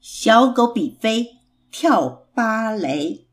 [0.00, 1.38] 小狗比飞
[1.72, 3.26] 跳芭蕾。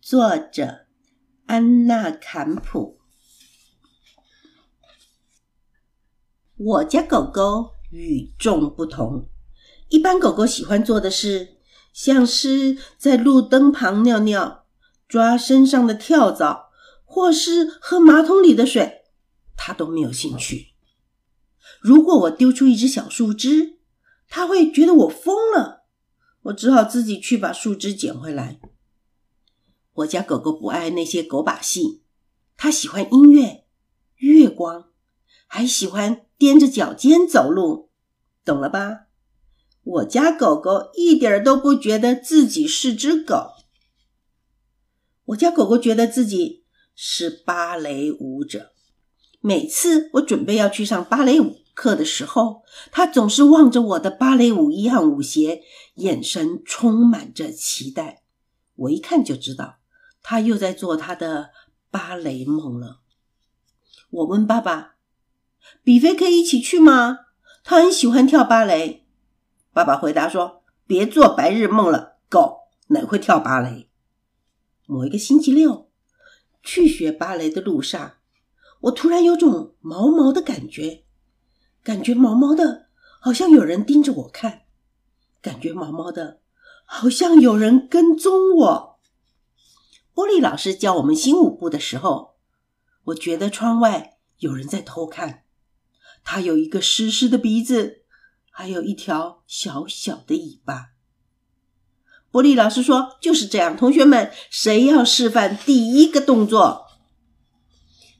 [0.00, 0.86] 作者：
[1.46, 2.98] 安娜·坎普。
[6.56, 9.28] 我家狗狗与众不同。
[9.88, 11.58] 一般狗狗喜欢做的事，
[11.92, 14.66] 像是在路灯旁尿尿、
[15.06, 16.70] 抓身上的跳蚤，
[17.04, 19.04] 或是喝马桶里的水，
[19.56, 20.74] 它都没有兴趣。
[21.80, 23.75] 如果我丢出一只小树枝，
[24.28, 25.84] 他会觉得我疯了，
[26.42, 28.60] 我只好自己去把树枝捡回来。
[29.94, 32.02] 我家狗狗不爱那些狗把戏，
[32.56, 33.64] 它喜欢音乐、
[34.16, 34.90] 月光，
[35.46, 37.90] 还喜欢踮着脚尖走路，
[38.44, 39.06] 懂了吧？
[39.82, 43.52] 我家狗狗一点都不觉得自己是只狗，
[45.26, 46.64] 我家狗狗觉得自己
[46.94, 48.72] 是芭蕾舞者。
[49.40, 51.60] 每次我准备要去上芭蕾舞。
[51.76, 55.62] 课的时候，他总是望着我的芭蕾舞衣和舞鞋，
[55.96, 58.22] 眼神充满着期待。
[58.76, 59.76] 我一看就知道，
[60.22, 61.50] 他又在做他的
[61.90, 63.00] 芭蕾梦了。
[64.08, 64.96] 我问爸爸
[65.84, 67.26] ：“比菲可以一起去吗？
[67.62, 69.06] 他很喜欢跳芭蕾。”
[69.74, 73.90] 爸爸回答说：“别做白日梦了，狗哪会跳芭蕾？”
[74.88, 75.90] 某一个星期六，
[76.62, 78.14] 去学芭蕾的路上，
[78.80, 81.02] 我突然有种毛毛的感觉。
[81.86, 82.88] 感觉毛毛的，
[83.20, 84.62] 好像有人盯着我看；
[85.40, 86.40] 感觉毛毛的，
[86.84, 88.98] 好像有人跟踪我。
[90.12, 92.34] 玻璃老师教我们新舞步的时候，
[93.04, 95.44] 我觉得窗外有人在偷看。
[96.24, 98.02] 他有一个湿湿的鼻子，
[98.50, 100.88] 还有一条小小的尾巴。
[102.32, 106.88] 玻璃老师说：“就是这样，同学们，谁要示范第一个动作？”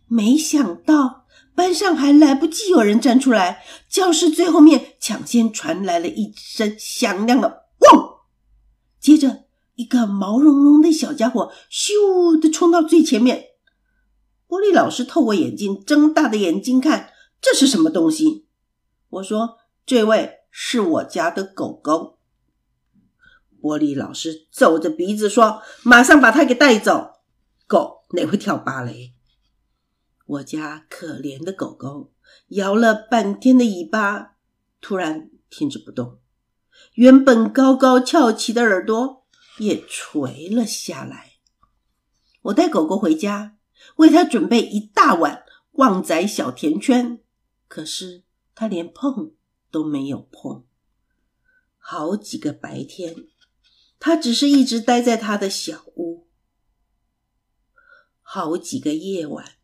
[0.07, 1.16] 没想到。
[1.57, 8.19] 班上还来不及有人站出来，教室最后面抢先传来了一声响亮的“汪”，
[9.01, 13.47] 接着一个毛茸茸的小家伙咻的冲到最前面。
[14.47, 18.47] 玻璃老师透过眼镜，睁大的眼睛看，这是什么东西？
[19.09, 19.57] 我说
[19.87, 22.19] ：“这位是我家的狗狗。”
[23.61, 27.13] 玻璃老师皱着鼻子说：“马上把它给带走。
[27.67, 29.15] 狗哪会跳芭蕾？”
[30.27, 32.13] 我家可怜的狗狗
[32.49, 34.37] 摇了半天的尾巴，
[34.81, 36.19] 突然停止不动，
[36.95, 39.25] 原本高高翘起的耳朵
[39.59, 41.35] 也垂了下来。
[42.43, 43.57] 我带狗狗回家，
[43.97, 47.21] 为它准备一大碗旺仔小甜圈，
[47.69, 49.33] 可是它连碰
[49.71, 50.65] 都没有碰。
[51.79, 53.15] 好几个白天，
[54.01, 56.27] 它只是一直待在它的小屋。
[58.23, 59.56] 好几个夜晚。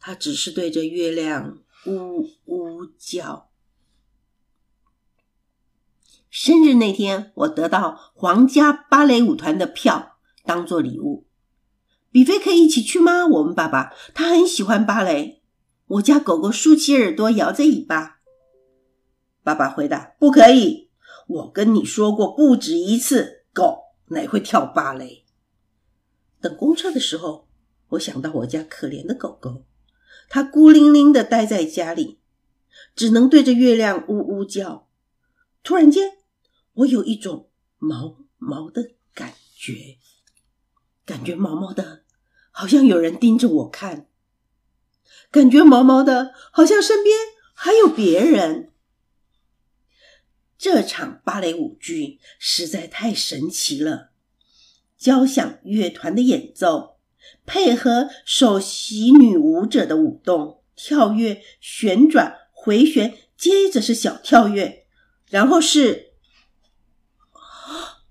[0.00, 3.50] 他只是对着月亮呜呜叫。
[6.30, 11.26] 生日那天，我得到皇家芭蕾舞团的票当做礼物。
[12.12, 13.26] 比菲可以一起去吗？
[13.26, 15.42] 我问爸爸，他很喜欢芭蕾。
[15.86, 18.20] 我家狗狗竖起耳朵，摇着尾巴。
[19.42, 20.90] 爸爸回答：“不可以。
[21.26, 25.24] 我跟你说过不止一次，狗哪会跳芭蕾？”
[26.40, 27.48] 等公车的时候，
[27.90, 29.64] 我想到我家可怜的狗狗。
[30.28, 32.18] 他孤零零的待在家里，
[32.94, 34.88] 只能对着月亮呜呜叫。
[35.62, 36.18] 突然间，
[36.72, 39.98] 我有一种毛毛的感觉，
[41.04, 42.04] 感觉毛毛的，
[42.50, 44.06] 好像有人盯着我看；
[45.30, 47.16] 感觉毛毛的，好像身边
[47.54, 48.72] 还有别人。
[50.56, 54.10] 这场芭蕾舞剧实在太神奇了，
[54.96, 56.89] 交响乐团的演奏。
[57.44, 64.86] 配合首席女舞者的舞动，跳跃、旋转、回旋，接着是小跳跃，
[65.28, 66.12] 然后是……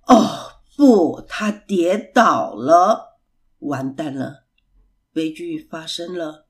[0.08, 3.20] 哦不，她跌倒了，
[3.60, 4.46] 完蛋了，
[5.14, 6.48] 悲剧发生了。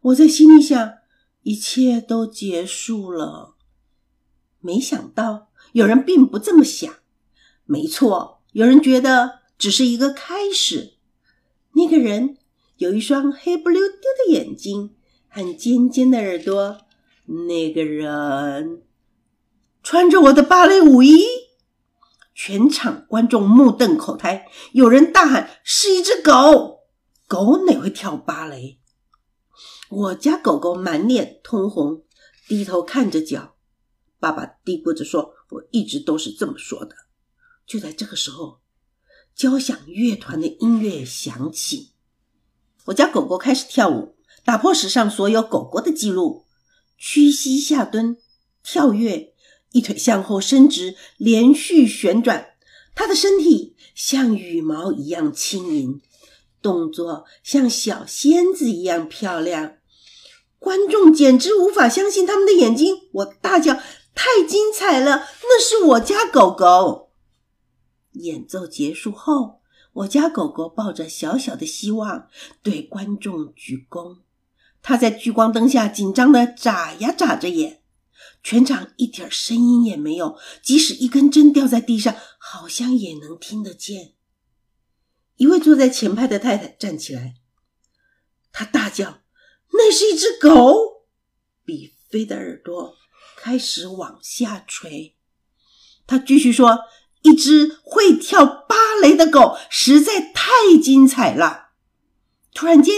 [0.00, 0.94] 我在心里想，
[1.42, 3.54] 一切都结束了。
[4.58, 6.92] 没想到有人并不这么想。
[7.64, 10.94] 没错，有人觉得只是一个开始。
[11.74, 12.36] 那个人
[12.76, 14.94] 有一双黑不溜丢的眼睛
[15.28, 16.78] 和尖尖的耳朵。
[17.48, 18.82] 那个人
[19.82, 21.24] 穿着我的芭蕾舞衣，
[22.34, 24.48] 全场观众目瞪口呆。
[24.72, 26.80] 有人大喊：“是一只狗！
[27.26, 28.80] 狗哪会跳芭蕾？”
[29.88, 32.02] 我家狗狗满脸通红，
[32.48, 33.54] 低头看着脚。
[34.18, 36.94] 爸爸嘀咕着说：“我一直都是这么说的。”
[37.66, 38.61] 就在这个时候。
[39.34, 41.90] 交响乐团的音乐响起，
[42.86, 44.14] 我家狗狗开始跳舞，
[44.44, 46.44] 打破史上所有狗狗的记录，
[46.96, 48.16] 屈膝下蹲，
[48.62, 49.32] 跳跃，
[49.72, 52.50] 一腿向后伸直，连续旋转，
[52.94, 56.00] 他的身体像羽毛一样轻盈，
[56.60, 59.76] 动作像小仙子一样漂亮。
[60.58, 63.74] 观众简直无法相信他们的眼睛，我大叫
[64.14, 65.26] ：“太精彩了！
[65.42, 67.10] 那是我家狗狗！”
[68.12, 69.60] 演奏结束后，
[69.92, 72.28] 我家狗狗抱着小小的希望，
[72.62, 74.18] 对观众鞠躬。
[74.82, 77.82] 它在聚光灯下紧张的眨呀眨着眼，
[78.42, 84.14] 全场一点声音也没有，即使一根针掉在地上，好像也能听得见。
[85.36, 87.36] 一位坐在前排的太太站起来，
[88.52, 89.20] 她大叫。
[89.74, 91.06] 那是一只狗，
[91.64, 92.94] 比菲的耳朵
[93.36, 95.16] 开始往下垂。
[96.06, 96.80] 他继续说
[97.22, 100.50] ：“一只会跳芭蕾的狗实在太
[100.82, 101.70] 精彩了。”
[102.54, 102.94] 突然间，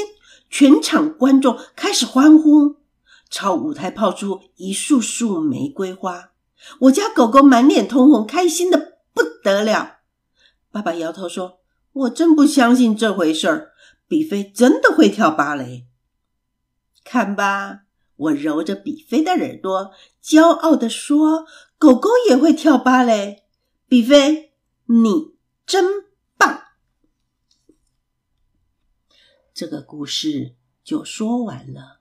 [0.50, 2.76] 全场观众开始欢呼，
[3.30, 6.30] 朝舞台抛出一束束玫瑰花。
[6.80, 9.98] 我家狗狗满脸通红，开心的不得了。
[10.72, 11.60] 爸爸摇头说
[11.92, 13.72] ：“我真不相信这回事儿，
[14.08, 15.86] 比菲真的会跳芭蕾。”
[17.04, 17.80] 看吧，
[18.16, 19.92] 我揉着比菲的耳朵，
[20.24, 21.44] 骄傲地说
[21.78, 23.43] ：“狗狗也会跳芭蕾。”
[23.94, 24.52] 比菲，
[24.86, 25.84] 你真
[26.36, 26.64] 棒！
[29.52, 32.00] 这个故事就说完了。